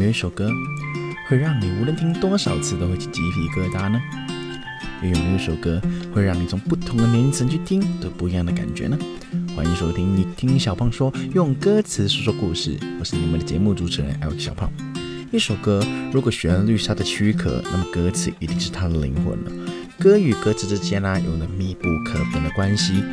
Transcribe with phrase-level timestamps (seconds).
[0.00, 0.50] 没有一首歌
[1.28, 4.00] 会让你无论听多少次都会起鸡皮疙瘩呢？
[5.02, 5.78] 又有没有一首歌
[6.10, 8.98] 会让你从不同的年龄层去听都不一样的感觉呢？
[9.54, 12.78] 欢迎收听你听小胖说，用歌词说说故事。
[12.98, 14.72] 我是你们的节目主持人 L 小胖。
[15.30, 19.52] 一首歌如果旋律是它的躯壳，那么歌词一定是它的灵魂了。
[19.98, 23.04] 歌与歌词之间呢，有着密不可分的关系。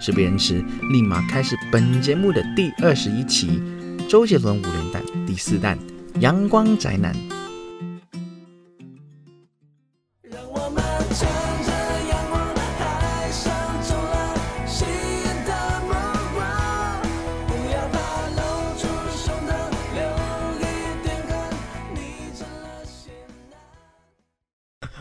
[0.00, 3.60] 是别人吃，立马开始本节目的第二十一期，
[4.08, 5.78] 周杰伦五连弹第四弹，
[6.20, 7.14] 阳光宅男。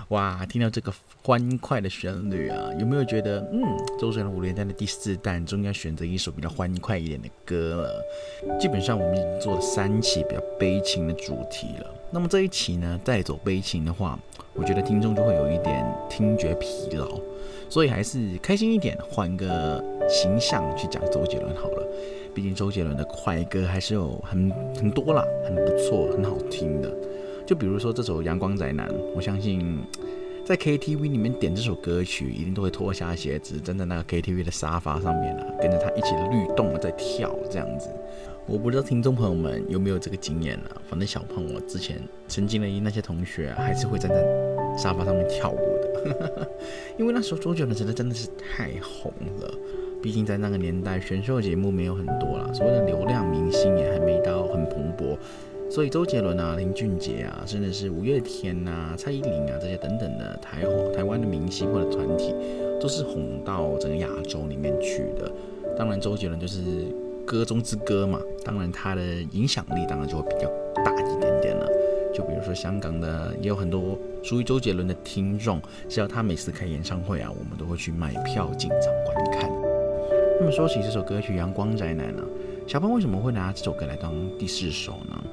[0.10, 0.94] 哇，听到这个
[1.24, 3.62] 欢快的旋律啊，有没有觉得，嗯，
[4.00, 8.58] 周杰伦五连弹的第四弹终于要选择一首比较欢快一点的歌了？
[8.60, 14.20] 基本上我们已经做了三期比较悲情的主题了，那么这一期呢，再走悲情的话，
[14.54, 17.20] 我觉得听众就会有一点听觉疲劳，
[17.70, 21.88] 所以还是开心一点，换个形象去讲周杰伦好了。
[22.34, 26.92] 毕竟周杰伦的快歌还是有很很多啦，很不错，很好听的。
[27.46, 29.78] 就比如说这首《阳光宅男》，我相信
[30.52, 37.90] 在 KTV 里面点这首歌曲，一定都会脱下鞋子，站在那个 KTV 的沙发上面啊，跟着他一起律动的在跳这样子。
[38.46, 40.76] 我不知道听众朋友们有没有这个经验啊？
[40.90, 44.22] 反正小胖我之前曾经的那些同学还是会站在
[44.78, 46.52] 沙发上面跳舞的，
[47.00, 49.50] 因为那时候周杰伦真的真的是太红了。
[50.02, 55.16] 毕竟在那个年代，选秀节目没有很多啦，所谓的流量明星也还没到很蓬勃。
[55.72, 62.36] 所以周杰伦啊、林俊杰啊，甚至是五月天呐、蔡依林啊这些等等的台台湾的明星或者团体，
[62.78, 65.32] 都是红到整个亚洲里面去的。
[65.78, 66.60] 当然，周杰伦就是
[67.26, 69.02] 歌中之歌嘛，当然他的
[69.32, 70.52] 影响力当然就会比较
[70.84, 71.66] 大一点点了。
[72.14, 79.50] 就比如说香港的也有很多属于周杰伦的听众，只要他每次开演唱会啊，我们都会去买票进场观看。
[80.38, 82.24] 那么说起这首歌曲《阳光宅男》呢，
[82.68, 85.24] 小胖为什么会拿这首歌来当第四首呢？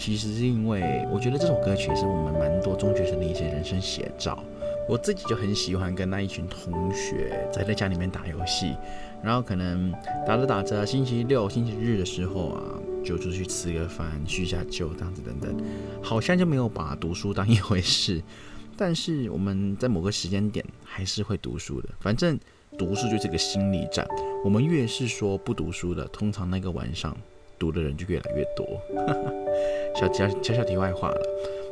[0.00, 4.42] 其实是因为我觉得这首歌曲是我们蛮多中学生的一些人生写照。
[4.88, 8.74] 我自己就很喜欢跟那一群同学宅在家里面打游戏，
[9.22, 9.92] 然后可能
[10.26, 15.54] 打着打着，星期六、星期日的时候啊，就出去吃个饭、叙下旧，这样子等等，
[16.02, 18.22] 好像就没有把读书当一回事。
[18.78, 22.40] 但是我们在某个时间点还是会读书的，反正
[22.78, 24.08] 读书就是个心理战。
[24.42, 27.14] 我们越是说不读书的，通常那个晚上。
[27.60, 28.66] 读的人就越来越多。
[30.00, 31.20] 小小小小题外话了，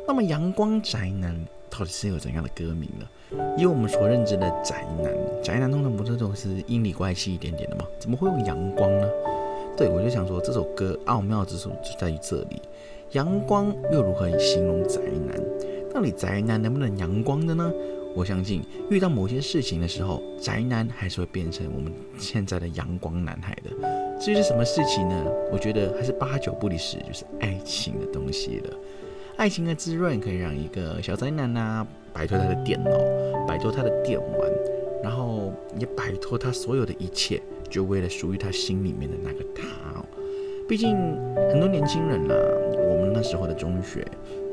[0.07, 1.35] 那么阳光宅男
[1.67, 3.35] 到底是有怎样的歌名呢？
[3.57, 5.11] 以我们所认知的宅男，
[5.43, 7.85] 宅男通常不是都是阴里怪气一点点的吗？
[7.97, 9.09] 怎么会用阳光呢？
[9.75, 12.61] 对我就想说，这首歌奥妙之处就在于这里，
[13.13, 15.41] 阳光又如何形容宅男？
[15.91, 17.73] 到底宅男能不能阳光的呢？
[18.15, 23.98] 我相信遇到某些事情的时候，宅男还是会变成我们现在的阳光男孩的。
[24.19, 25.15] 至于是什么事情呢？
[25.49, 28.77] 我觉得还是八九不离十，就是爱情的东西了。
[29.37, 32.91] 爱情的滋润可以让一个小宅男呐摆脱他的电脑，
[33.47, 34.51] 摆脱他的电玩，
[35.01, 39.63] 然后也摆脱他所有的一切，就为了属于他心里面的那个他
[39.97, 40.05] 哦。
[40.67, 40.97] 毕竟
[41.49, 42.35] 很多年轻人呐，
[42.89, 44.05] 我们那时候的中学。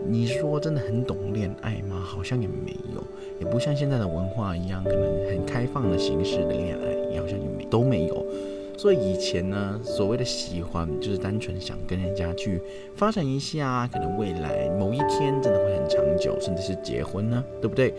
[0.08, 2.00] 你说真的很懂恋爱吗？
[2.00, 3.02] 好像也没有，
[3.40, 8.25] 也不像现在的文化一样，可能很开放的形式的恋爱，好像也没都没有。
[8.76, 12.60] 所以以前呢，所谓的喜欢，就是单纯想跟人家去
[12.94, 17.94] 发展一下，可能未来某一天真的会很长久，甚至是结婚呢，对不对？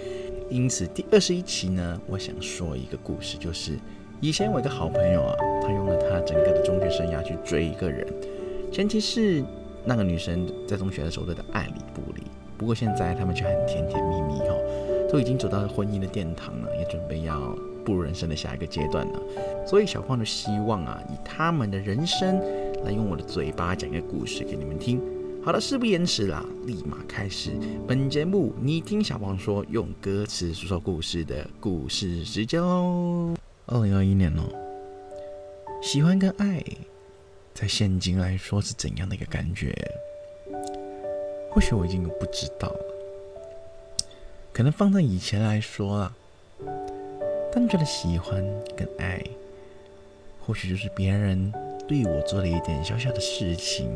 [0.50, 3.78] 因此第二十一期呢，我想说一个故事，就是
[4.22, 8.08] 以前我一个好朋友啊，他用了他整个的中学生涯去追一个人，
[8.72, 9.44] 前提是。
[9.90, 12.24] 那个女生在中学的时候对他爱理不理，
[12.58, 14.54] 不过现在他们却很甜甜蜜蜜哈，
[15.10, 17.56] 都已经走到婚姻的殿堂了，也准备要
[17.88, 19.22] 步入人生的下一个阶段了。
[19.66, 22.38] 所以小胖就希望啊，以他们的人生
[22.84, 25.02] 来用我的嘴巴讲一个故事给你们听。
[25.42, 27.52] 好了，事不延迟啦，立马开始
[27.88, 28.54] 本节目。
[28.62, 33.34] 你听小胖说，用歌词说说故事的故事时间喽。
[33.68, 34.44] 二零二一年哦，
[35.82, 36.62] 喜欢跟爱。
[37.54, 39.74] 在现今来说是怎样的一个感觉？
[41.50, 42.80] 或许我已经不知道了。
[44.54, 46.18] 可能放在以前来说啊，
[47.52, 48.44] 单纯的喜欢
[48.76, 49.22] 跟爱，
[50.40, 51.52] 或许就是别人
[51.88, 53.96] 对我做了一点小小的事情，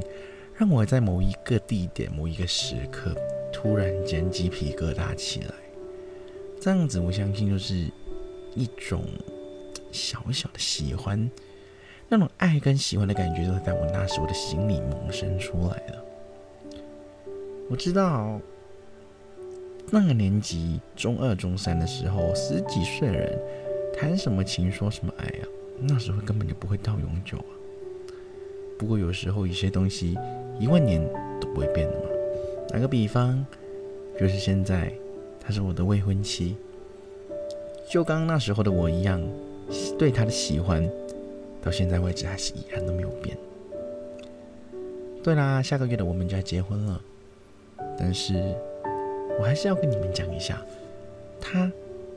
[0.55, 3.15] 让我在某一个地点、某一个时刻，
[3.51, 5.53] 突然间鸡皮疙瘩起来。
[6.59, 7.87] 这样子，我相信就是
[8.55, 9.03] 一种
[9.91, 11.29] 小小的喜欢。
[12.09, 16.05] 那种爱跟喜欢的感觉，都在我那时候的心里萌生出来了。
[17.69, 18.37] 我知道
[19.89, 23.39] 那个年级中二、中三的时候，十几岁的人
[23.97, 25.47] 谈什么情、说什么爱啊？
[25.79, 27.51] 那时候根本就不会到永久啊。
[28.77, 30.17] 不过有时候一些东西
[30.59, 31.01] 一万年
[31.39, 32.05] 都不会变的嘛。
[32.69, 33.45] 打个比方，
[34.19, 34.93] 就是现在
[35.39, 36.55] 她是我的未婚妻，
[37.89, 39.21] 就刚那时候的我一样，
[39.99, 40.89] 对她的喜欢
[41.61, 43.37] 到现在为止还是一样都没有变。
[45.21, 47.01] 对啦，下个月的我们就要结婚了，
[47.99, 48.55] 但是
[49.41, 50.61] 我还是要跟你们讲一下，
[51.41, 51.69] 他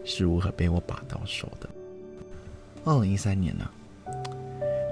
[0.05, 1.67] 是如何被我把到手的。
[2.85, 3.67] 二零一三年呢，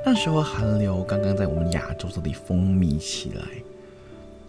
[0.03, 3.45] 那时候韩流刚刚在我们亚洲这里风靡起来，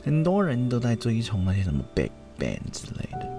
[0.01, 2.09] 很多人都在追崇那些什么 Big
[2.39, 3.29] Bang 之类的，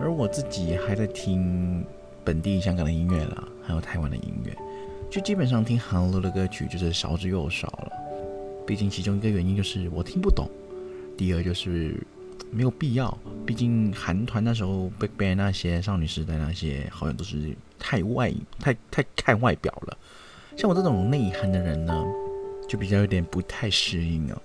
[0.00, 1.84] 而我自己还在听
[2.24, 4.56] 本地香港的音乐啦，还有台湾的音乐，
[5.10, 7.92] 就基本上听韩流的歌曲就是少之又少了。
[8.66, 10.48] 毕竟其中一个原因就是我听不懂，
[11.18, 12.02] 第二就是
[12.50, 13.16] 没有必要。
[13.44, 19.96] 毕竟韩团那时候 Big Bang 那些少女时代那些好像都是太外太太看外表了。
[20.56, 22.04] 像我这种内涵的人呢，
[22.68, 24.36] 就比较有点不太适应哦。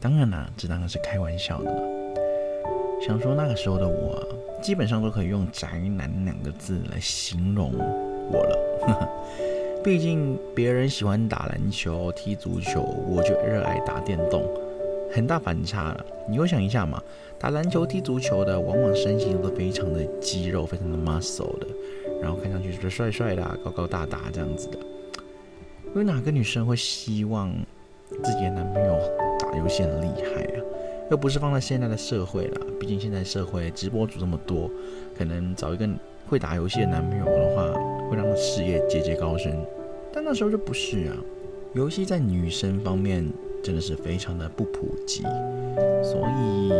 [0.00, 1.82] 当然啦，这当然是开玩笑的了。
[3.06, 4.26] 想说那个时候的我，
[4.62, 9.08] 基本上都可以用宅男两个字来形容我了。
[9.84, 14.42] 毕竟别人喜欢打篮球、踢足球，我就热爱打电动，
[15.16, 16.06] 很大反差了。
[16.28, 17.02] 你会想一下嘛？
[17.38, 21.66] 打篮球、踢足球的，往往身形都非常的肌肉，非常的 muscle 的，
[22.20, 24.78] 然后看上去就是帅帅的、高高大大这样子的。
[25.94, 27.50] 有哪个女生会希望
[28.22, 28.98] 自己的男朋友
[29.38, 30.60] 打游戏很厉害啊？
[31.10, 34.70] 又不是放在现在的社会了，毕竟现在社会直播主这么多，
[35.16, 35.88] 可能找一个
[36.28, 37.72] 会打游戏的男朋友的话，
[38.10, 39.64] 会让他事业节节高升。
[40.12, 41.16] 但那时候就不是啊，
[41.74, 43.26] 游戏在女生方面
[43.66, 45.24] 真的是非常的不普及，
[46.00, 46.70] 所以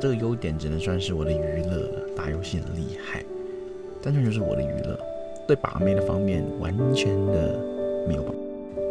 [0.00, 1.86] 这个优点只能算是我的娱乐。
[2.16, 3.22] 打游戏很厉害，
[4.02, 4.98] 单纯就是我的娱乐，
[5.46, 7.60] 对把妹的方面完全的
[8.08, 8.24] 没有。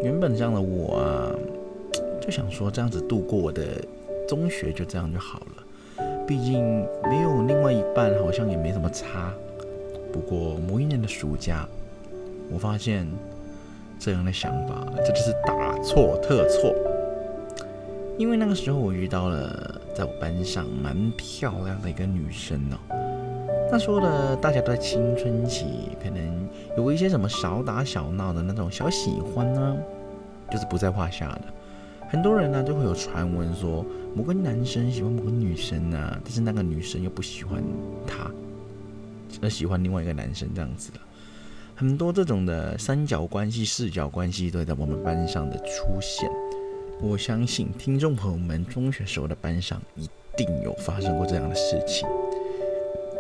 [0.04, 1.34] 原本这样的我啊，
[2.22, 3.64] 就想说这样子度过我的
[4.28, 6.64] 中学就这样就好了，毕竟
[7.10, 9.34] 没有另外一半，好像也没什么差。
[10.14, 11.68] 不过某一年的暑假。
[12.50, 13.06] 我发现
[14.00, 16.74] 这样的想法，这就是大错特错。
[18.18, 22.78] 因为那个时候我遇到了在我班上蛮漂亮的一个女生哦。
[23.72, 25.66] 那时候的大家都在青春期，
[26.02, 29.78] 可能有一些什么小打小闹的那种小喜欢呢，
[30.50, 31.42] 就是不在话下的。
[32.10, 33.86] 很多人呢都会有传闻说
[34.16, 37.62] 某个男生喜欢某个女生啊，但是那个女生又不喜欢
[38.08, 38.32] 他，
[39.42, 41.00] 而喜欢另外一个男生这样子的。
[41.80, 46.28] 很多这种的三角关系、四角关系都在我们班上的出现。
[47.00, 52.10] 我相信听众朋友们中学时候的班上一定有发生过这样的事情，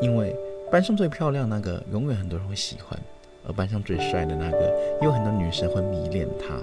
[0.02, 0.36] 因为
[0.72, 3.00] 班上最漂亮那个永远很多人会喜欢，
[3.46, 6.60] 而班上最帅的那个有很多女生会迷恋他，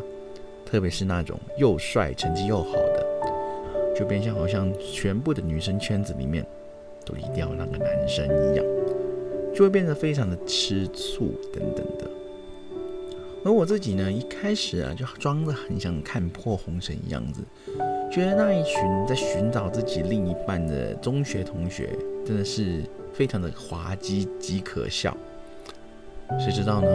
[0.67, 3.07] 特别是那种又帅、成绩又好的，
[3.97, 6.45] 就变相好像全部的女生圈子里面
[7.07, 8.67] 都一定要那个男生一样。
[9.55, 12.11] 就会变得非常的吃醋等等的，
[13.45, 17.41] 而我自己呢，一开始啊就装的很想看破红尘一样子，
[18.11, 18.75] 觉得那一群
[19.07, 21.89] 在寻找自己另一半的中学同学
[22.27, 25.17] 真的是非常的滑稽极可笑。
[26.41, 26.89] 谁知道呢，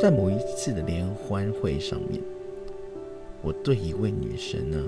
[0.00, 2.20] 在某一次的联欢会上面，
[3.42, 4.78] 我对一位女生呢，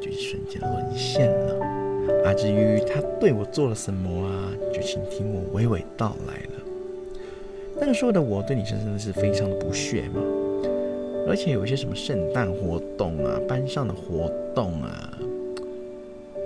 [0.00, 1.85] 就一瞬间沦陷了。
[2.24, 6.62] 啊，至于他对我做了什么啊，就请听我娓娓道来了。
[7.78, 10.20] 那个时候的我对女生真的是非常的不屑嘛，
[11.28, 15.12] 而且有一些什么圣诞活动啊、班上的活动啊，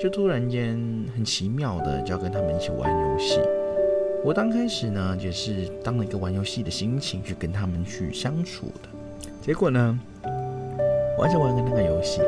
[0.01, 0.77] 就突然间
[1.15, 3.41] 很奇妙的就要跟他们一起玩游戏。
[4.25, 8.89] 我刚开始呢，也是当了一个玩游戏的心情去跟他们去相处的。
[9.41, 9.99] 结果呢，
[11.17, 12.21] 玩着玩着那个游戏，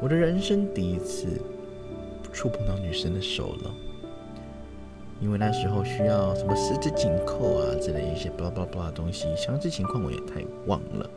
[0.00, 1.26] 我的人生第一次。
[2.32, 3.70] 触碰到女生的手了，
[5.20, 11.10] 因为那时候需要什么十指紧扣啊之类一些巴拉巴拉巴拉的东西，详细情况我也太忘了。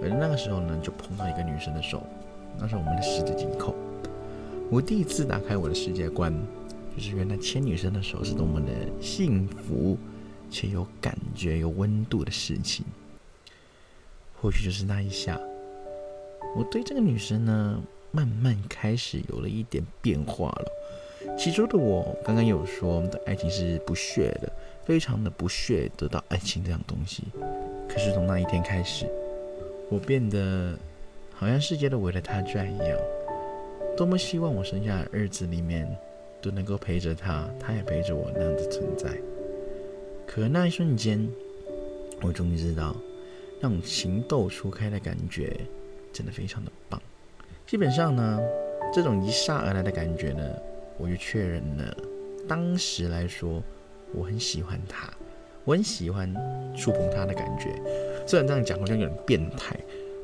[0.00, 2.02] 反正那个时候呢，就碰到一个女生的手，
[2.58, 3.74] 那是我们的十指紧扣。
[4.70, 6.32] 我第一次打开我的世界观，
[6.96, 9.96] 就是原来牵女生的手是多么的幸福
[10.50, 12.84] 且有感觉、有温度的事情。
[14.40, 15.40] 或许就是那一下，
[16.56, 17.82] 我对这个女生呢。
[18.12, 21.36] 慢慢开始有了一点变化了。
[21.38, 24.50] 起初的我刚刚有说，我们的爱情是不屑的，
[24.84, 27.24] 非常的不屑得到爱情这样东西。
[27.88, 29.06] 可是从那一天开始，
[29.90, 30.78] 我变得
[31.34, 32.98] 好像世界都围着他转一样。
[33.96, 35.86] 多么希望我剩下的日子里面
[36.40, 39.10] 都能够陪着他，他也陪着我那样的存在。
[40.26, 41.28] 可那一瞬间，
[42.22, 42.96] 我终于知道，
[43.60, 45.54] 那种情窦初开的感觉
[46.12, 47.00] 真的非常的棒。
[47.70, 48.40] 基本上呢，
[48.92, 50.42] 这种一刹而来的感觉呢，
[50.98, 51.96] 我就确认了，
[52.48, 53.62] 当时来说，
[54.12, 55.08] 我很喜欢他，
[55.64, 56.34] 我很喜欢
[56.76, 57.72] 触碰他的感觉。
[58.26, 59.78] 虽然这样讲好像有点变态，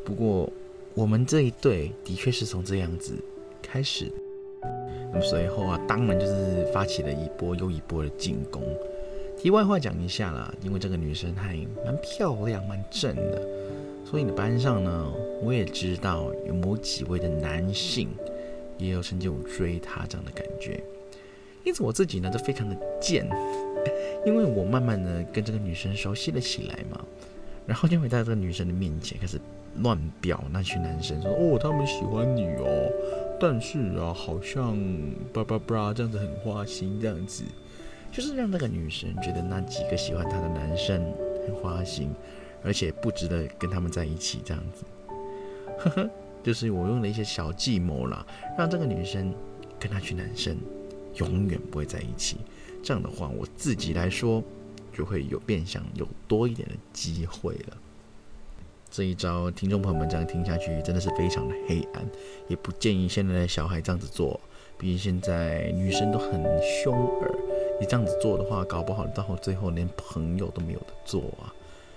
[0.04, 0.52] 不过
[0.92, 3.14] 我们这一对的确是从这样子
[3.62, 4.10] 开始。
[5.12, 8.60] 那么随后啊，当然就是发起了一波又一波的进攻。
[9.38, 13.40] 题外话讲一下啦，因为这个女生还蛮漂亮、蛮正的，
[14.08, 18.08] 所以你班上呢，我也知道有某几位的男性
[18.78, 20.80] 也有曾经有追她这样的感觉。
[21.64, 23.28] 因此我自己呢就非常的贱，
[24.24, 27.04] 因为我慢慢的跟这个女生熟悉了起来嘛，
[27.66, 29.40] 然后就会在这个女生的面前开始
[29.78, 32.92] 乱表那群男生说哦，他们喜欢你哦，
[33.40, 34.78] 但是啊，好像
[35.32, 37.42] 叭叭叭这样子很花心这样子，
[38.12, 41.02] 就是让那个女生觉得那几个喜欢她的男生
[41.44, 42.14] 很花心，
[42.62, 44.84] 而且不值得跟他们在一起这样子。
[45.78, 46.10] 呵呵，
[46.42, 49.34] 就是我用了一些小计谋啦，让这个女生
[49.78, 50.56] 跟那群男生。
[51.18, 52.36] 永远不会在一起，
[52.82, 54.44] 这样的话，我自己来说
[54.92, 57.76] 就会有变相有多一点的机会了。
[58.90, 62.06] 这一招，听众朋友们这样听下去真的是非常的黑暗，
[62.48, 64.38] 也不建议现在的小孩这样子做。
[64.76, 67.34] 毕竟现在女生都很凶耳，
[67.80, 71.48] 你这样子做的话，搞不好到最后连朋友都没有的做啊。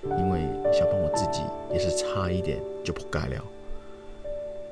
[0.04, 0.42] 因为
[0.72, 1.42] 小胖我自己
[1.72, 3.44] 也是差一点就不该了，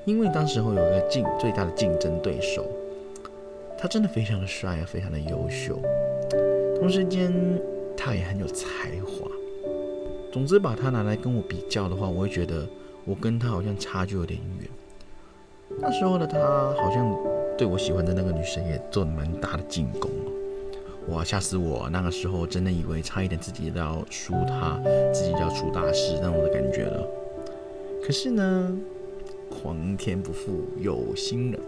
[0.06, 2.66] 因为当时候有个竞最大的竞争对手。
[3.80, 5.80] 他真的非常的帅啊，非常的优秀，
[6.80, 7.32] 同时间
[7.96, 8.68] 他也很有才
[9.06, 9.30] 华。
[10.32, 12.68] 总之，把他拿来跟我比较的话，我会觉得
[13.06, 14.70] 我跟他好像差距有点远。
[15.80, 16.40] 那时候的他
[16.76, 17.16] 好像
[17.56, 20.10] 对我喜欢的那个女生也做了蛮大的进攻
[21.10, 21.90] 哇，吓死我！
[21.90, 24.78] 那个时候真的以为差一点自己都要输他，
[25.14, 27.08] 自己就要出大事那种的感觉了。
[28.04, 28.78] 可是呢，
[29.50, 31.60] 皇天不负有心人。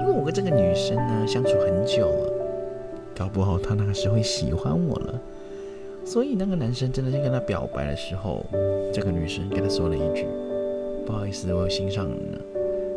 [0.00, 2.32] 因为我跟这个女生呢相处很久了，
[3.14, 5.20] 搞不好她那个时候会喜欢我了，
[6.04, 8.46] 所以那个男生真的是跟她表白的时候，
[8.92, 10.26] 这个女生跟他说了一句
[11.04, 12.38] ：“不好意思，我有心上人了，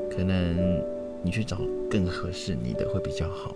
[0.09, 0.83] 可能
[1.21, 1.57] 你去找
[1.89, 3.55] 更合适你的会比较好。”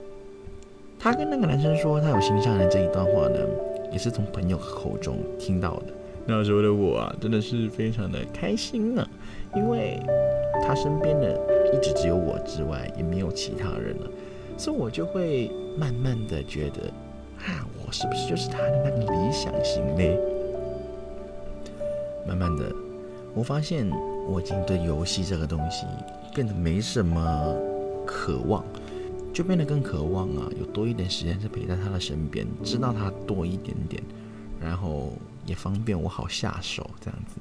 [0.99, 3.39] 他跟那个男生说他有心上人这一段话呢，
[3.91, 5.85] 也是从朋友口中听到的。
[6.25, 9.07] 那时候的我啊，真的是非常的开心呢，
[9.55, 9.99] 因为
[10.61, 11.39] 他身边的。
[11.71, 14.09] 一直只有我之外，也没有其他人了，
[14.57, 16.87] 所以我就会慢慢的觉得，
[17.45, 20.17] 啊，我是不是就是他的那个理想型嘞？
[22.27, 22.65] 慢慢的，
[23.35, 23.87] 我发现
[24.27, 25.85] 我已经对游戏这个东西
[26.33, 27.55] 变得没什么
[28.03, 28.65] 渴望，
[29.39, 34.03] 就变得更渴望啊，有多一点时间是陪在他的身边，知道他多一点点，
[34.59, 35.13] 然后
[35.45, 37.37] 也方便我好下手，这样子，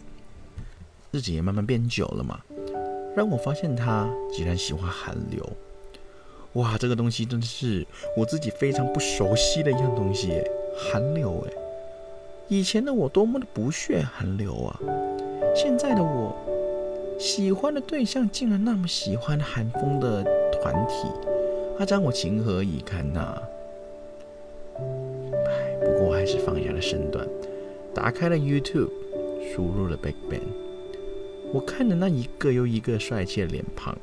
[1.10, 2.38] 日子也慢慢变久了嘛。
[3.16, 5.44] 让我发现他竟然喜欢韩流，
[6.52, 7.84] 哇，这个东西真的是
[8.16, 10.40] 我自己非常不熟悉的一样东西，
[10.76, 11.52] 韩流哎，
[12.46, 14.78] 以前的我多么的不屑韩流啊，
[15.52, 16.32] 现在的我
[17.18, 20.22] 喜欢的对象竟然那么喜欢韩风的
[20.62, 21.08] 团体，
[21.78, 23.40] 他让我情何以堪呐！
[24.76, 27.24] 哎，不过我还是放下了身段，
[27.94, 28.90] 打开了 YouTube，
[29.54, 30.40] 输入了 BigBang。
[31.52, 33.96] 我看的那一个又一个帅气的脸庞，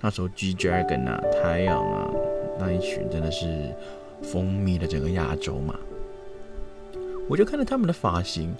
[0.00, 2.08] 那时候 G Dragon 啊，太阳啊，
[2.56, 3.74] 那一群真的是
[4.22, 5.74] 风靡了整个亚洲嘛。
[7.28, 8.54] 我就看着他们的发型，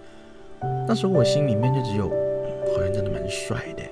[0.88, 2.08] 那时候我心里面就只有，
[2.74, 3.84] 好像真的蛮帅的。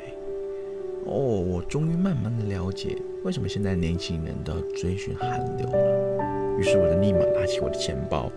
[1.07, 6.59] 哦，我终于慢慢的了解为什么现在年轻人都要追寻韩流了。
[6.59, 8.31] 于是我就立马拿起我的钱包，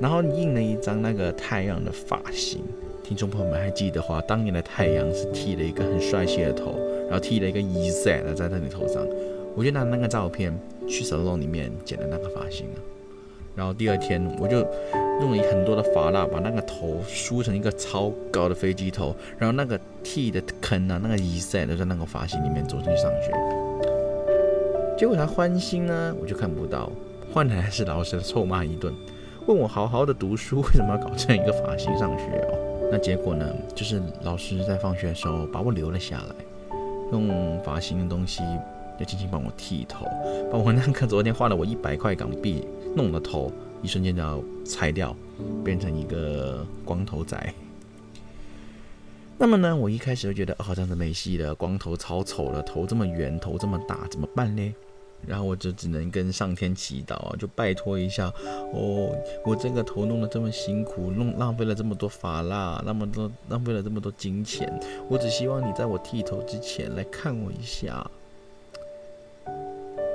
[0.00, 2.62] 然后印了一张那个太阳的发型。
[3.04, 9.06] 听众朋友们还记得话，当年的太阳是剃了一个很帅气的头，然后剃了一个 E Z 的在你头上，
[9.56, 10.52] 我就拿那个照片
[10.88, 12.66] 去 salon 里面剪的那个发型。
[13.54, 14.58] 然后第二天我就
[15.20, 23.32] 用了很多的发蜡把那个头梳成一个超高的飞机头，然后那个剃的坑啊，那个 E 塞都在那个发型里面走进去上学。
[24.96, 26.90] 结果他欢心呢，我就看不到，
[27.32, 28.94] 换来是老师臭骂一顿，
[29.46, 32.58] 问我好好的读书为什么要搞这样一个发型上学哦。
[32.92, 33.46] 那结果呢？
[33.74, 36.34] 就是老师在放学的时候把我留了下来，
[37.12, 38.42] 用发型的东西
[38.98, 40.04] 要轻轻帮我剃头，
[40.50, 45.14] 把我那个昨天花了我一百块港币弄的头，一瞬间就要拆掉，
[45.64, 47.54] 变成一个光头仔。
[49.38, 54.74] 那么呢，我一开始就觉得哦，这样子没戏了，光头超丑了，头这么圆，头这么大，怎么办呢？
[55.26, 58.32] 然后我就只能跟上天祈祷啊，就拜托一下
[58.72, 64.70] 哦，我这个头弄得这么辛苦，弄浪费了这么多发蜡，那么多浪费了这么多金钱，
[65.08, 68.10] 我只希望你在我剃头之前来看我一下。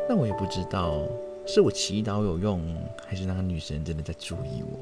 [0.10, 1.02] 那我也不知道
[1.48, 2.62] 是我祈祷有用，
[3.06, 4.80] 还是那个女生真的在注意我。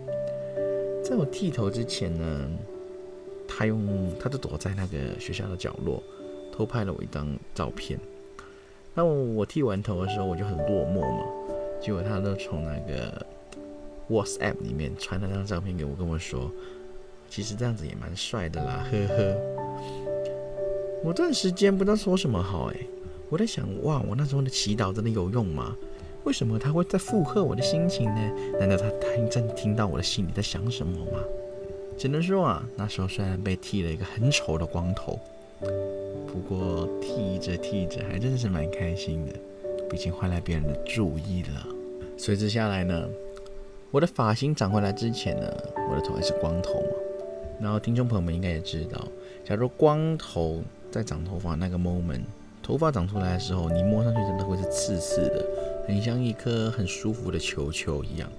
[1.03, 2.49] 在我剃头之前呢，
[3.47, 6.01] 她用她就躲在那个学校的角落，
[6.51, 7.99] 偷拍了我一张照片。
[8.95, 11.25] 那我我剃完头的时候，我就很落寞嘛。
[11.81, 13.25] 结果他都从那个
[14.09, 16.49] WhatsApp 里面传了张照片给我，跟我说
[17.29, 19.35] ：“其实这样子也蛮帅的啦，呵呵。”
[21.03, 22.77] 我这段时间不知道说什么好哎。
[23.29, 25.75] 我在想，哇，我那时候的祈祷真的有用吗？
[26.23, 28.31] 为什么他会在附和我的心情呢？
[28.59, 31.19] 难道他他正听到我的心里在想什么吗？
[31.97, 35.19] 只能说啊，那时候虽然被剃了一个很丑的光头。
[36.27, 39.33] 不过剃着剃着还真的是蛮开心的，
[39.89, 41.67] 毕竟换来别人的注意了。
[42.17, 43.07] 随之下来呢，
[43.91, 45.45] 我的发型长回来之前呢，
[45.89, 46.95] 我的头还是光头嘛。
[47.61, 49.07] 然后听众朋友们应该也知道，
[49.45, 52.23] 假如光头在长头发那个 moment，
[52.63, 55.45] 头发长出来的时候，你摸上去真的会是刺刺的，
[55.87, 58.29] 很像一颗很舒服的球球一样。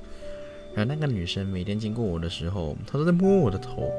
[0.74, 3.90] 然后那个女生每天经过我的时候，她都在摸我的头。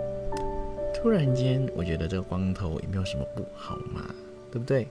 [0.94, 4.14] 突然间，我觉得这个光头也没有什么不好嘛，
[4.52, 4.88] 对不对？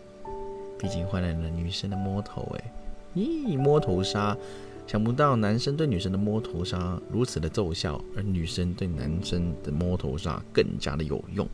[0.79, 2.73] 毕竟换来了女生的摸头，哎，
[3.17, 4.37] 咦，摸头杀！
[4.87, 11.49] 想不到男生对女生的摸头杀如此的奏效，而女生对男生的摸头杀更加的有用。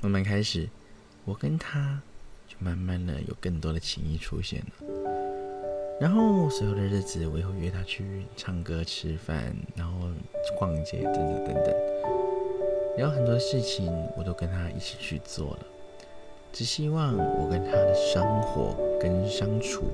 [0.00, 0.68] 慢慢开始，
[1.24, 2.02] 我跟他
[2.48, 5.15] 就慢慢的有更多的情谊出现了。
[5.98, 10.08] 然后所有的日子，我也会约他去唱歌、吃饭，然后
[10.58, 11.74] 逛街，等等等等。
[12.98, 13.86] 然后很多事情
[14.16, 15.66] 我都跟他一起去做了，
[16.52, 19.84] 只希望我跟他的生活跟相处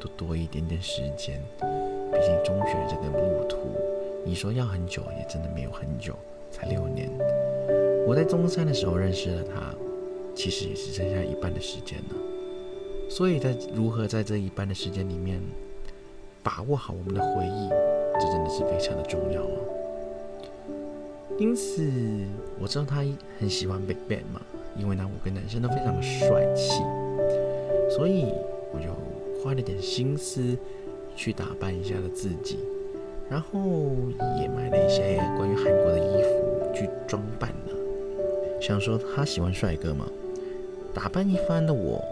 [0.00, 1.38] 都多一点点时间。
[1.60, 3.58] 毕竟中学这个路途，
[4.24, 6.14] 你说要很久也真的没有很久，
[6.50, 7.10] 才六年。
[8.06, 9.74] 我在中三的时候认识了他，
[10.34, 12.31] 其实也是剩下一半的时间了。
[13.14, 15.38] 所以在如何在这一半的时间里面
[16.42, 17.68] 把握好我们的回忆，
[18.14, 19.58] 这真的是非常的重要哦。
[21.38, 21.86] 因此，
[22.58, 23.04] 我知道他
[23.38, 24.40] 很喜欢 Big Bang 嘛，
[24.78, 26.82] 因为那五个男生都非常的帅气，
[27.94, 28.24] 所以
[28.72, 28.88] 我就
[29.44, 30.56] 花了点心思
[31.14, 32.60] 去打扮一下了自己，
[33.28, 33.60] 然后
[34.40, 38.58] 也买了一些关于韩国的衣服去装扮了。
[38.58, 40.08] 想说他喜欢帅哥嘛，
[40.94, 42.02] 打扮一番的我，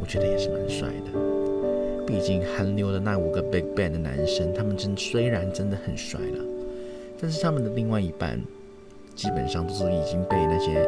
[0.00, 2.06] 我觉得也是蛮帅的。
[2.06, 6.44] 毕竟韩流的那五个 Big Bang 的男生，他们真虽然真的很帅了，
[7.20, 8.40] 但是他们的另外一半。
[9.14, 10.84] 基本上都是已经被那些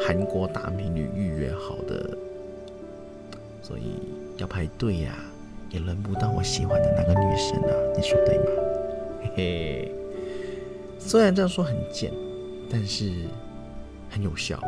[0.00, 2.16] 韩国大美女预约好的，
[3.60, 3.98] 所以
[4.38, 5.14] 要排队呀，
[5.68, 8.44] 也轮不到我喜欢的那个女生啊，你说对吗？
[9.22, 9.92] 嘿嘿，
[10.98, 12.10] 虽然这样说很贱，
[12.70, 13.12] 但是
[14.08, 14.58] 很有效。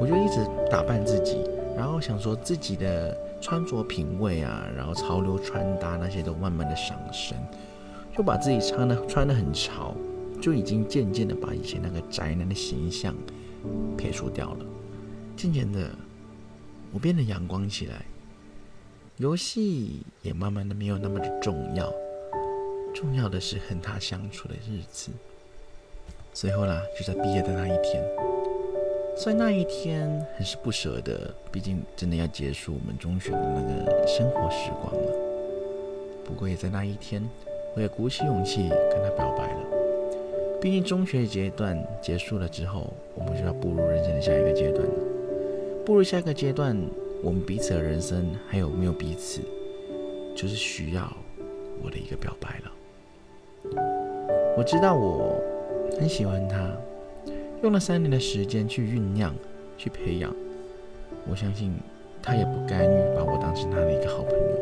[0.00, 1.36] 我就一直打扮自己，
[1.76, 7.36] 然后想说自己的穿着品味啊，然后潮流穿搭那些都慢慢的上升，
[8.16, 9.94] 就把自己穿的穿的很潮。
[10.40, 13.14] 就已经渐渐的把以前那个宅男的形象
[13.96, 14.66] 撇除掉了。
[15.36, 15.88] 渐渐的，
[16.92, 18.04] 我变得阳光起来，
[19.18, 21.88] 游戏也慢慢的没有那么的重要，
[22.92, 25.12] 重要的是和他相处的日子。
[26.32, 28.02] 最后啦，就在毕业的那一天，
[29.16, 35.12] 所以那一天很是不舍得，毕竟真的要结束我们中学的那个生活时光了。
[36.24, 37.22] 不过也在那一天，
[37.76, 39.60] 我也鼓起勇气跟他表白了。
[40.60, 44.94] 毕竟中学阶段结束了之后，我们就要步入人生的下一个阶段了。
[45.84, 46.76] 步入下一个阶段，
[47.22, 49.40] 我们彼此的人生还有没有彼此，
[50.34, 51.12] 就是需要
[51.82, 52.72] 我的一个表白了。
[54.56, 55.40] 我知道我
[55.98, 56.70] 很喜欢他，
[57.62, 59.32] 用了三年的时间去酝酿、
[59.78, 60.34] 去培养。
[61.30, 61.72] 我相信
[62.20, 64.58] 他也不甘于把我当成他的一个好朋友。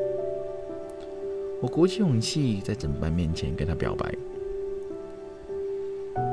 [1.62, 4.14] 我鼓起勇气在整班面前跟他表白。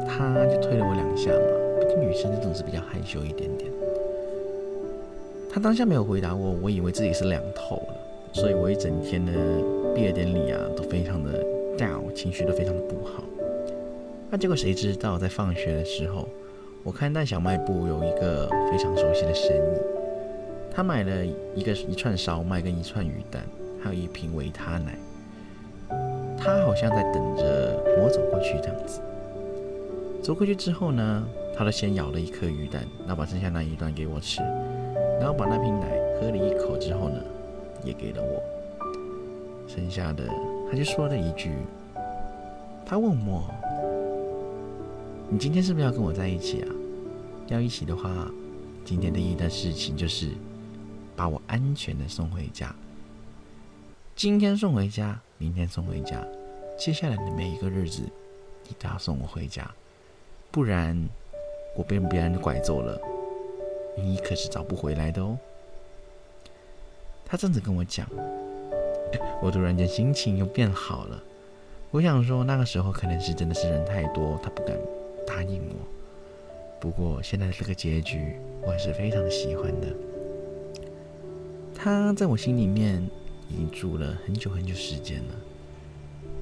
[0.06, 3.72] 他就推了我两下嘛，毕竟女生就总是比较害羞一点点。
[5.50, 7.98] 他当下没有回答我，我以为自己是凉透了，
[8.34, 9.32] 所以我一整天的
[9.96, 11.42] 毕业典礼啊都非常的
[11.78, 13.24] down，情绪都非常的不好。
[14.30, 16.28] 那结果谁知道在放学的时候，
[16.88, 19.62] 我看到小卖部有一个非常熟悉的身影，
[20.74, 23.44] 他买了一个一串烧麦跟一串鱼蛋，
[23.84, 24.98] 还有一瓶维他奶。
[26.38, 29.02] 他好像在等着我走过去这样子。
[30.24, 34.42] 走过去之后呢，他就先咬了一颗鱼蛋，然后把剩下那一段给我吃，
[35.20, 35.88] 然后把那瓶奶
[36.22, 37.22] 喝了一口之后呢，
[37.84, 38.42] 也给了我。
[39.68, 40.24] 剩下的
[40.72, 41.52] 他就说了一句，
[42.86, 43.44] 他问我
[45.28, 46.68] ：“你今天是不是要跟我在一起啊？
[47.48, 48.32] 要一起的话，
[48.84, 50.30] 今天的一件事情就是
[51.16, 52.76] 把我安全的送回家。
[54.16, 56.26] 今天送回家，明天送回家，
[56.78, 58.02] 接下来的每一个日子，
[58.68, 59.70] 你都要送我回家，
[60.52, 61.08] 不然。”
[61.78, 63.00] 我被别人拐走了，
[63.96, 65.38] 你可是找不回来的哦。
[67.24, 68.10] 他这样子跟我讲，
[69.44, 71.24] 我突然间心情又变好了。
[71.92, 74.76] 我想说，那个时候可能是真的是人太多，他不敢
[75.28, 75.97] 答应我。
[76.80, 79.88] 不过现在这个结局，我还是非常喜欢的。
[81.74, 83.02] 他在我心里面
[83.50, 85.36] 已经住了很久很久时间了，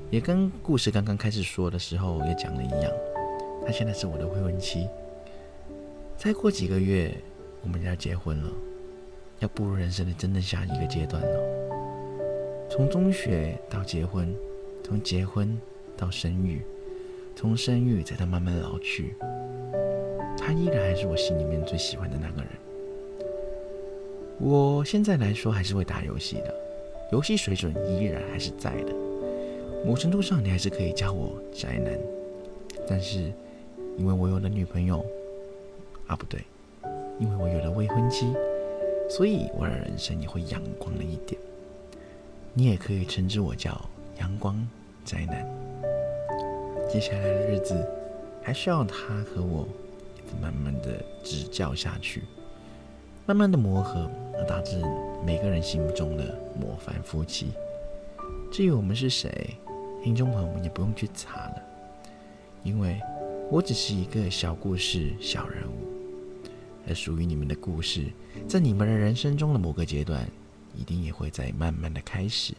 [0.10, 2.92] 也跟故事刚刚开始说的时候也讲了一样，
[3.66, 4.88] 他现在是我的未婚妻。
[6.18, 7.14] 再过几个月，
[7.62, 8.50] 我们就要结婚了，
[9.40, 12.68] 要步入人生的真正下一个阶段了。
[12.70, 14.34] 从中学到结婚，
[14.84, 15.60] 从结婚
[15.98, 16.62] 到生育，
[17.36, 19.16] 从生育再到慢慢老去，
[20.46, 22.50] 他依然还是我心里面最喜欢的那个人。
[24.38, 26.54] 我现在来说还是会打游戏的，
[27.12, 28.94] 游戏水准依然还是在的。
[29.84, 31.98] 某程度上，你还是可以叫我宅男，
[32.88, 33.34] 但是
[33.98, 35.04] 因为我有了女朋友。
[36.06, 36.40] 啊，不对，
[37.18, 38.32] 因为我有了未婚妻，
[39.10, 41.42] 所以我的人生也会阳光了一点。
[42.54, 44.56] 你也可以称之我叫阳光
[45.04, 45.44] 宅男。
[46.88, 47.84] 接下来的日子，
[48.44, 49.68] 还需要他和我
[50.42, 52.24] 慢慢的指教下去，
[53.26, 54.82] 慢慢的磨合，而达至
[55.26, 57.48] 每个人心目中的模范夫妻。
[58.52, 59.56] 至于我们是谁，
[60.04, 61.62] 听众朋友们也不用去查了，
[62.64, 63.00] 因为
[63.50, 65.86] 我只是一个小故事、小人物。
[66.88, 68.06] 而属于你们的故事，
[68.48, 70.24] 在你们的人生中的某个阶段，
[70.76, 72.54] 一定也会在慢慢的开始。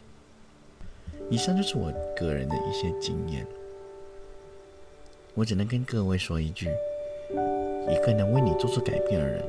[1.31, 3.47] 以上就是我个人的一些经验，
[5.35, 6.69] 我只能跟各位说一句：
[7.31, 9.43] 一个能为你做出改变的人，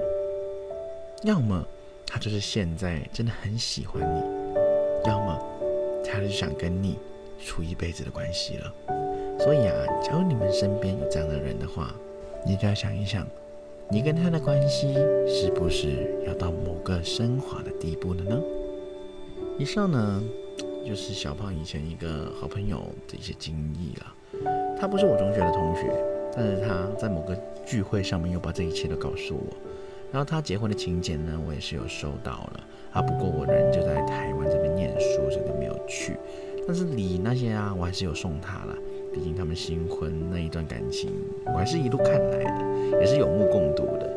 [1.24, 1.66] 要么
[2.06, 4.22] 他就是现在真的很喜欢你，
[5.10, 5.40] 要么
[6.06, 6.98] 他就想跟你
[7.44, 8.74] 处一辈子的关系了。
[9.40, 11.94] 所以啊，假如你们身边有这样的人的话，
[12.46, 13.28] 你就要想一想。
[13.90, 14.94] 你跟他的关系
[15.28, 18.42] 是不是要到某个升华的地步了呢？
[19.58, 20.22] 以上呢，
[20.86, 24.14] 就是小胖以前一个好朋友的一些经历了。
[24.78, 25.84] 他不是我中学的同学，
[26.38, 29.58] 但是他在某个聚会上面又把这一切都告诉我。
[30.12, 32.60] 然后他结婚的请柬呢，我也是有收到了。
[32.94, 36.16] 啊，不过我人就在台湾这边念书，所以都没有去。
[36.66, 38.76] 但是礼那些啊，我还是有送他了。
[39.14, 41.12] 毕竟他们新婚那一段感情，
[41.48, 44.10] 我还是一路看来的，也是有目共睹的。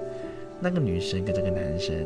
[0.60, 1.96] 那个女生跟这个男生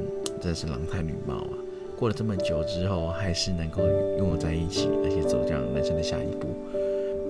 [0.40, 1.59] 真的是郎才女貌啊！
[1.98, 3.83] 过了这么久之后，还是能够
[4.18, 6.48] 拥有在一起，而且走向人生的下一步。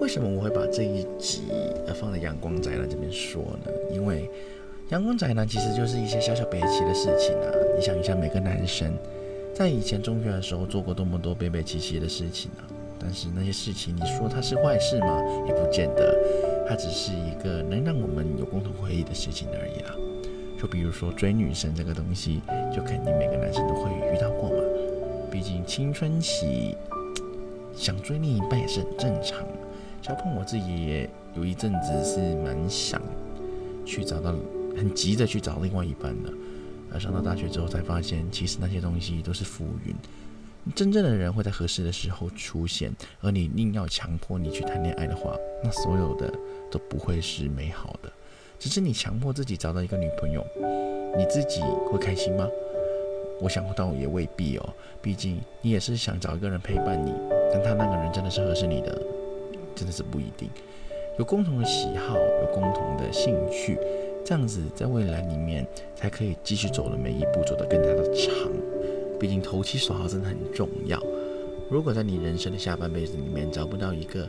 [0.04, 1.44] 为什么我会把这一集
[1.86, 3.72] 呃放在阳光宅男这边说呢？
[3.90, 4.28] 因为
[4.90, 7.48] 阳光宅男其实就是一些小小悲戚的事情啊。
[7.74, 8.94] 你想一下，每个男生
[9.54, 12.68] 在以前中学的时候做过多么多悲悲戚戚的事情啊！
[13.00, 15.22] 但是那些事情，你说它是坏事吗？
[15.48, 16.14] 也不见得，
[16.68, 19.94] 它只是一个能让我们有共同回忆的事情而已啦。
[20.60, 22.42] 就比如说追女生这个东西，
[22.76, 24.62] 就肯定每个男生都会遇到过嘛。
[25.30, 26.76] 毕竟青春期
[27.74, 29.46] 想追另一半也是很正常。
[30.04, 33.00] 小鹏我自己也有一阵子是蛮想
[33.86, 34.34] 去找到，
[34.76, 36.30] 很急着去找另外一半的。
[36.92, 39.94] 而上到大学之后才发现，其实那些东西都是浮云。
[40.74, 46.30] 真正的人会在合适的时候出现，而你硬要强迫你去谈恋爱的话，那所有的
[46.70, 48.12] 都不会是美好的。
[48.58, 50.44] 只是你强迫自己找到一个女朋友，
[51.16, 52.46] 你自己会开心吗？
[53.40, 54.74] 我想到也未必哦。
[55.00, 57.10] 毕竟你也是想找一个人陪伴你，
[57.50, 59.02] 但他那个人真的是合适你的，
[59.74, 60.48] 真的是不一定。
[61.18, 63.78] 有共同的喜好，有共同的兴趣，
[64.24, 68.32] 这样子在未来里面才可以继续走的每一步走得更加的长。
[69.20, 71.00] 毕竟投其所好真的很重要。
[71.70, 74.28] 如果在你人生的下半辈子里面找不到一个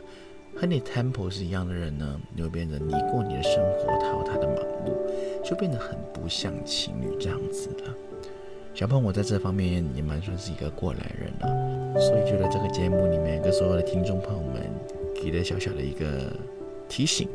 [0.54, 4.56] 和你 tempo 是一样的人呢，你会变得你过你的生活，他有他的忙
[4.86, 4.94] 碌，
[5.44, 7.94] 就变得很不像情侣这样子了。
[8.72, 14.62] 小胖，我在这方面也蛮算是一个过来人了，所以觉得这个节目里面跟所有的听众朋友们
[15.26, 16.32] 给的小小的一个
[16.88, 17.26] 提醒，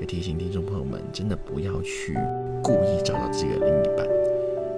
[0.00, 2.14] 也提醒听众朋友们，真的不要去
[2.62, 4.06] 故意找到自己的另一半。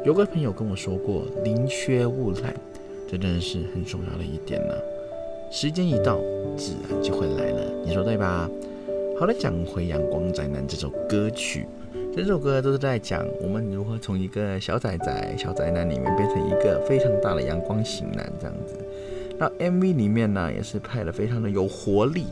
[0.05, 2.55] 有个朋友跟我说过，宁缺毋滥，
[3.09, 4.75] 这真的是很重要的一点呢。
[5.51, 6.21] 时间一到，
[6.57, 8.49] 自然就会来了，你说对吧？
[9.19, 11.67] 好了，讲回《阳光宅男》这首歌曲，
[12.15, 18.77] 整首歌都是在讲我们如何从一个小仔仔、小宅男里面变成一个非常大的阳光型男这样子。
[19.37, 22.27] 那 MV 里面呢，也是拍的非常的有活力，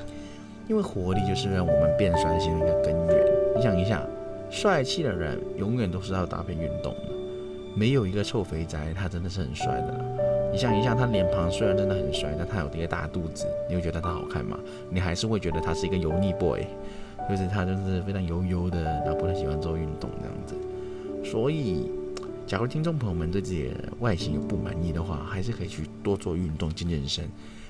[0.69, 3.27] 因为活力就是让我们变帅性的一个根源。
[3.57, 4.07] 你想一下，
[4.51, 7.09] 帅气的人永远都是要搭配运动的，
[7.75, 10.05] 没有一个臭肥宅他真的是很帅的。
[10.53, 14.59] 你想一下，他脸庞虽然真的很帅，但他有这些大肚子，你会觉得他好看吗？
[14.91, 16.65] 你还是会觉得他是一个油腻 boy。
[17.29, 20.55] 就是他就是非常油油的，然后不太喜欢做运动这样子。
[21.31, 21.91] 所以，
[22.47, 27.27] 假如听众朋友们对自己的外形有不满意的话，还是可以去多做运动、健健身。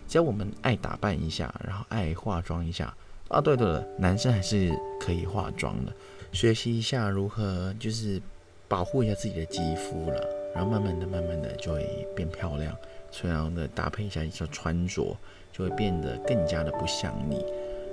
[0.08, 2.92] 只要我们爱打扮一下，然后爱化妆一下
[3.28, 5.92] 啊，对对了，男生还是可以化妆的，
[6.32, 8.20] 学习一下如何就是
[8.66, 12.74] 保护一下自己的肌肤了，然后慢慢的、慢慢的就会变漂亮。
[13.22, 15.16] 然后呢，搭配一下一些穿着，
[15.50, 17.44] 就会变得更加的不像你。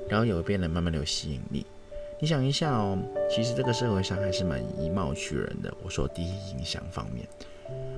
[0.09, 1.65] 然后有变得慢慢的有吸引力。
[2.19, 2.97] 你想一下哦，
[3.29, 5.73] 其实这个社会上还是蛮以貌取人的。
[5.83, 7.25] 我说第一印象方面，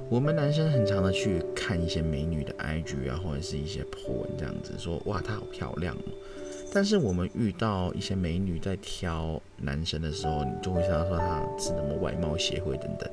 [0.10, 6.12] 我们男生很常的去看一些美女的 IG 啊，或者是一些 po 文这样子，说哇她好漂亮哦。
[6.74, 13.10] 但是我们遇到一些美女在挑男生的时候，你就会想到说她是什么外貌协会等等。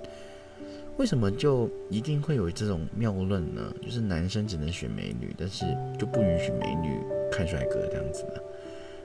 [0.96, 3.74] 为什么就一定会有这种谬论呢？
[3.82, 5.64] 就是男生只能选美女，但是
[5.98, 7.00] 就不允许美女
[7.32, 8.40] 看帅哥这样子呢？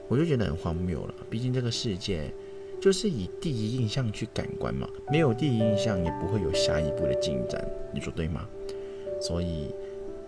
[0.06, 2.32] 我就觉得很荒谬了，毕竟这个世界
[2.80, 7.62] 就是以第一印象去感官嘛，没有第一印象也不会有下一步的进展，
[7.92, 8.48] 你说对吗？
[9.20, 9.74] 所以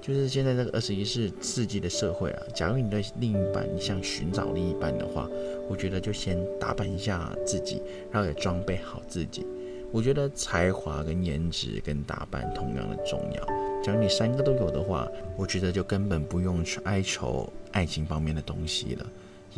[0.02, 5.26] 就是现在这个二十一世世纪的社会啊，假如你的另一半你想寻找另一半的话，
[5.68, 9.46] 我觉得就先打扮一下自己，然后也装备好自己。
[9.90, 13.46] 我觉得才华跟颜值跟打扮同样的重要。
[13.82, 19.06] 假如你三个都有的话，我觉得就根本不用去哀愁爱情方面的东西了。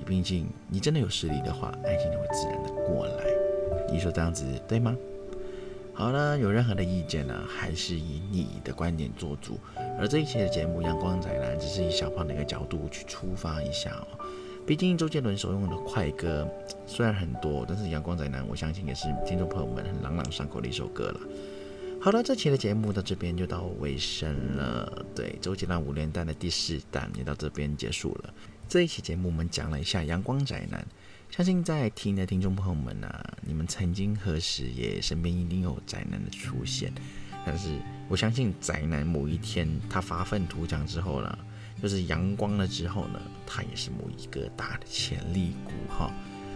[0.03, 3.25] 毕竟，你真的有实力的话，爱情就会自然的过来。
[3.91, 4.97] 你说这样子对吗？
[5.93, 9.59] 好了，有任何的意见呢，还是以你的观点做主。
[9.99, 14.19] 而这一期的节目《阳光宅男》只是以小胖的一个角度去出发一下哦。
[14.67, 16.49] 毕竟周杰伦所用的快歌
[16.87, 21.21] 虽然很多，但是《阳光宅男》我相信也是听众朋友们很朗朗上口的一首歌了。
[22.01, 25.05] 好了，这期的节目到这边就到尾声了。
[25.15, 28.35] 对，周杰伦五连弹的第四弹也到这边结束了。
[28.69, 30.85] 这一期节目，我们讲了一下阳光宅男。
[31.31, 33.09] 相信在听的听众朋友们呢，
[33.43, 36.93] 你们曾经何时也身边一定有宅男的出现。
[37.47, 41.39] 但是我相信宅男某一天他发愤图强之后呢，
[41.81, 46.13] 就是阳光了之后呢，他也是某一个大的潜力股哈。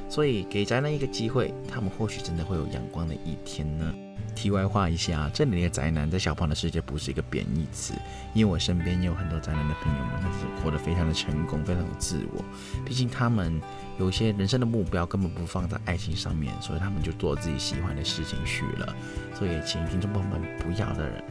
[0.08, 3.94] 所以给宅男一个机会，他们或许真的会有阳光的一天呢。
[4.34, 7.92] 题外话一下，这里的宅男在小胖的世界不是一个贬义词，
[8.34, 12.44] 因为我身边也有很多宅男的朋友们，他是活得非常的成功，非常有自我。
[12.84, 13.60] 毕竟他们
[13.98, 18.94] 有些人生的目标根本不放在爱情上面，所以他们就做自己喜欢的事情去了。
[19.34, 21.24] 所以请听众朋友们不要的人，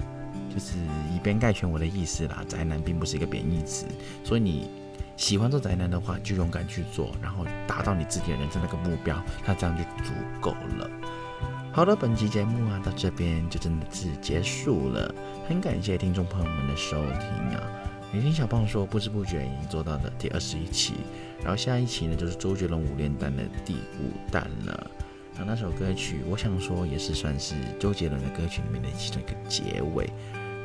[0.54, 0.76] 就是
[1.16, 2.44] 以偏概全我的意思啦。
[2.46, 3.86] 宅男并不是一个贬义词，
[4.22, 4.70] 所以你
[5.18, 10.90] 喜欢做宅男的话，就勇敢去做，然后达到你自己的人生那个目标，那这样就足够了。
[11.74, 15.14] 好的，本期节目啊，到这边就真的是结束了。
[15.50, 17.64] 很感谢听众朋友们的收听啊！
[18.12, 20.94] 你听小胖说，不知不觉已经做到了第二十一期，
[21.40, 24.92] 然后下一期呢就是周杰伦五连弹的第五弹了。
[25.38, 30.10] 那那首歌曲，我想说也是算是周杰伦的歌曲里面的其中一个结尾。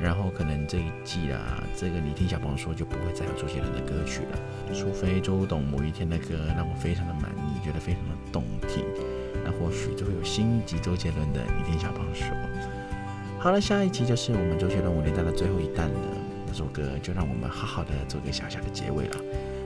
[0.02, 8.84] 然后可能这一季啊，这个你听小胖说就不会再有周杰伦的歌曲了，除非周董某一天的歌让我非常的满意，觉得非常的动听。
[9.44, 12.26] 那或许就会有新一集周杰伦的《你听小胖说》。
[13.38, 15.94] 好了，下一集就是我们周杰伦五年代的最后一弹了。
[16.46, 19.16] 那首歌就让我们好好的做个小小的结尾了。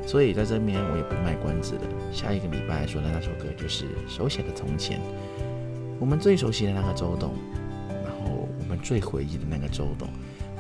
[0.07, 1.83] 所以在这边我也不卖关子了。
[2.13, 5.01] 下一个礼拜说的那首歌就是手写的从前，
[5.99, 7.35] 我们最熟悉的那个周董，
[8.83, 10.09] 最回忆的那个周董，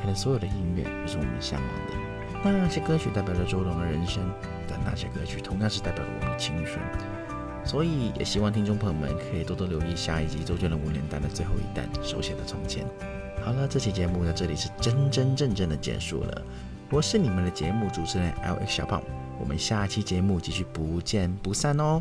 [0.01, 1.93] 他的所有的音乐都是我们向往的。
[2.45, 4.23] 那些歌曲代表了周董的人生，
[4.69, 6.79] 但那些歌曲同样是代表了我们的青春。
[7.65, 12.87] 所以也希望听众朋友们可以多多留意下一集周杰伦五年代的最后一弹手写的从前。
[13.43, 16.43] 好了，这期节目到这里是真真正正的结束了。
[16.89, 19.03] 我是你们的节目主持人 L X 小胖，
[19.41, 22.01] 我们下期节目继续不见不散哦，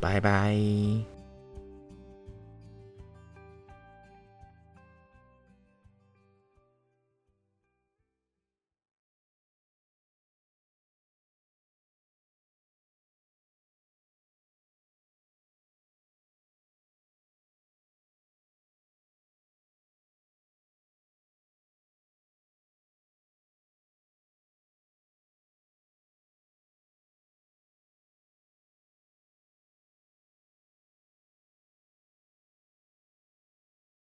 [0.00, 1.13] 拜拜。